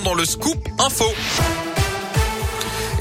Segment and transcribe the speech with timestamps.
[0.00, 1.04] dans le scoop info.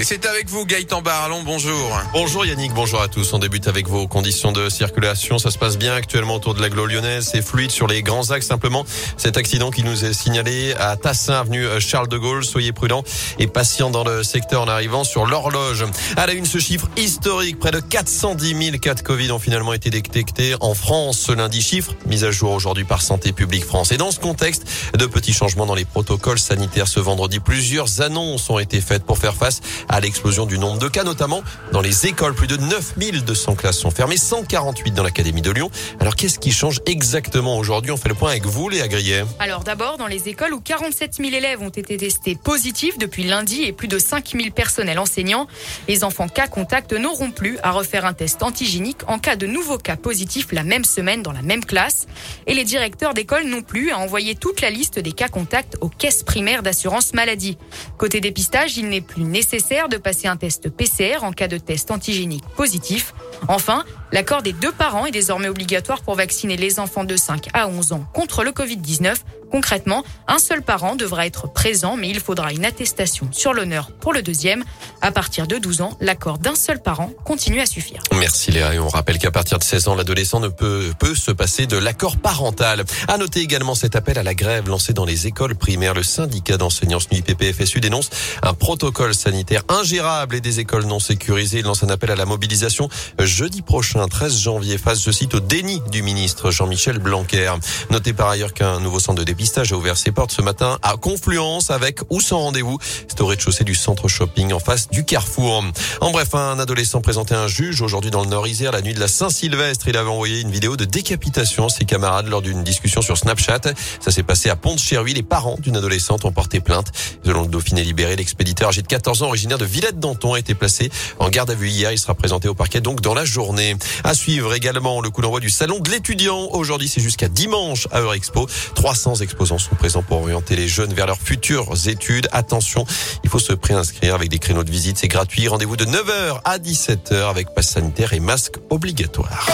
[0.00, 2.00] Et c'est avec vous Gaëtan Barallon, bonjour.
[2.14, 3.34] Bonjour Yannick, bonjour à tous.
[3.34, 5.38] On débute avec vos conditions de circulation.
[5.38, 7.28] Ça se passe bien actuellement autour de l'agglo lyonnaise.
[7.30, 8.86] C'est fluide sur les grands axes simplement.
[9.18, 12.46] Cet accident qui nous est signalé à Tassin, avenue Charles de Gaulle.
[12.46, 13.04] Soyez prudents
[13.38, 15.84] et patients dans le secteur en arrivant sur l'horloge.
[16.16, 17.58] À la une, ce chiffre historique.
[17.58, 21.60] Près de 410 000 cas de Covid ont finalement été détectés en France ce lundi.
[21.60, 23.92] Chiffre mis à jour aujourd'hui par Santé publique France.
[23.92, 27.38] Et dans ce contexte, de petits changements dans les protocoles sanitaires ce vendredi.
[27.38, 31.42] Plusieurs annonces ont été faites pour faire face à l'explosion du nombre de cas, notamment
[31.72, 32.34] dans les écoles.
[32.34, 35.70] Plus de 9200 classes sont fermées, 148 dans l'Académie de Lyon.
[35.98, 37.90] Alors qu'est-ce qui change exactement aujourd'hui?
[37.90, 39.24] On fait le point avec vous, Léa Grillet.
[39.40, 43.64] Alors d'abord, dans les écoles où 47 000 élèves ont été testés positifs depuis lundi
[43.64, 45.48] et plus de 5 000 personnels enseignants,
[45.88, 49.78] les enfants cas contact n'auront plus à refaire un test antigénique en cas de nouveaux
[49.78, 52.06] cas positifs la même semaine dans la même classe.
[52.46, 55.88] Et les directeurs d'école non plus à envoyer toute la liste des cas contacts aux
[55.88, 57.58] caisses primaires d'assurance maladie.
[57.98, 61.90] Côté dépistage, il n'est plus nécessaire de passer un test PCR en cas de test
[61.90, 63.14] antigénique positif.
[63.48, 67.68] Enfin, l'accord des deux parents est désormais obligatoire pour vacciner les enfants de 5 à
[67.68, 69.16] 11 ans contre le Covid-19.
[69.50, 74.12] Concrètement, un seul parent devra être présent, mais il faudra une attestation sur l'honneur pour
[74.12, 74.62] le deuxième.
[75.00, 78.00] À partir de 12 ans, l'accord d'un seul parent continue à suffire.
[78.16, 78.74] Merci Léa.
[78.74, 81.76] Et on rappelle qu'à partir de 16 ans, l'adolescent ne peut, peut se passer de
[81.76, 82.84] l'accord parental.
[83.08, 85.94] À noter également cet appel à la grève lancé dans les écoles primaires.
[85.94, 88.10] Le syndicat d'enseignants SNUI PPFSU dénonce
[88.42, 91.58] un protocole sanitaire ingérable et des écoles non sécurisées.
[91.58, 92.88] Il lance un appel à la mobilisation
[93.30, 97.54] jeudi prochain, 13 janvier, face, je cite, au déni du ministre Jean-Michel Blanquer.
[97.90, 100.96] Notez par ailleurs qu'un nouveau centre de dépistage a ouvert ses portes ce matin à
[100.96, 102.78] Confluence avec ou sans rendez-vous.
[103.08, 105.64] C'est au rez-de-chaussée du centre shopping en face du Carrefour.
[106.00, 109.08] En bref, un adolescent présenté un juge aujourd'hui dans le Nord-Isère la nuit de la
[109.08, 109.86] Saint-Sylvestre.
[109.88, 113.60] Il avait envoyé une vidéo de décapitation à ses camarades lors d'une discussion sur Snapchat.
[114.00, 115.16] Ça s'est passé à Pont-de-Cherville.
[115.16, 116.90] Les parents d'une adolescente ont porté plainte.
[117.24, 120.90] Selon le Dauphiné libéré, l'expéditeur âgé de 14 ans, originaire de Villette-Danton, a été placé
[121.20, 121.92] en garde à vue hier.
[121.92, 123.76] Il sera présenté au parquet donc dans la journée.
[124.04, 126.48] À suivre également le coup d'envoi du salon de l'étudiant.
[126.52, 128.46] Aujourd'hui, c'est jusqu'à dimanche à Eurexpo.
[128.74, 132.28] 300 exposants sont présents pour orienter les jeunes vers leurs futures études.
[132.32, 132.84] Attention,
[133.24, 134.98] il faut se préinscrire avec des créneaux de visite.
[134.98, 135.48] C'est gratuit.
[135.48, 139.46] Rendez-vous de 9h à 17h avec passe sanitaire et masque obligatoire.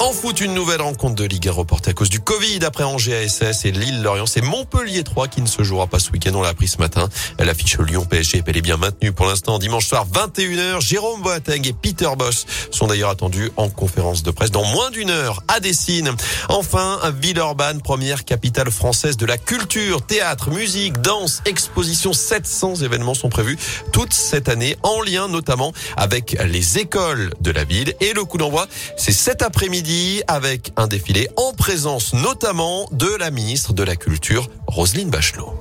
[0.00, 3.16] En foot, une nouvelle rencontre de Ligue 1 reportée à cause du Covid après Angers
[3.16, 4.26] ASS et Lille-Lorient.
[4.26, 6.30] C'est Montpellier 3 qui ne se jouera pas ce week-end.
[6.36, 7.08] On l'a appris ce matin.
[7.40, 9.58] L'affiche Lyon-PSG est bien maintenue pour l'instant.
[9.58, 14.52] Dimanche soir, 21h, Jérôme Boateng et Peter Boss sont d'ailleurs attendus en conférence de presse
[14.52, 16.12] dans moins d'une heure à Dessine.
[16.48, 22.12] Enfin, Villeurbanne, première capitale française de la culture, théâtre, musique, danse, exposition.
[22.12, 23.58] 700 événements sont prévus
[23.92, 27.94] toute cette année en lien notamment avec les écoles de la ville.
[28.00, 29.87] Et le coup d'envoi, c'est cet après-midi
[30.26, 35.58] avec un défilé en présence notamment de la ministre de la Culture, Roselyne Bachelot.